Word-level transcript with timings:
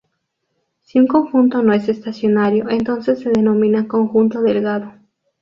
Si 0.79 0.97
un 0.99 1.05
conjunto 1.05 1.61
no 1.61 1.73
es 1.73 1.87
estacionario, 1.87 2.69
entonces 2.71 3.19
se 3.19 3.29
denomina 3.29 3.87
conjunto 3.87 4.41
delgado. 4.41 4.93